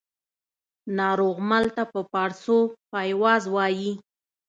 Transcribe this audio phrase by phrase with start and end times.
[0.97, 2.57] ناروغمل ته په پاړسو
[2.91, 3.91] پایواز وايي